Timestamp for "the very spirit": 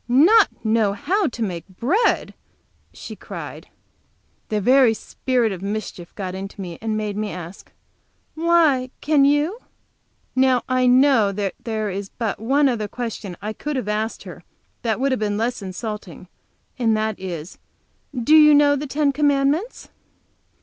4.49-5.51